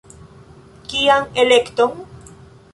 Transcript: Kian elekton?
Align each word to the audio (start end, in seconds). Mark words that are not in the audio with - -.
Kian 0.87 1.23
elekton? 1.45 1.91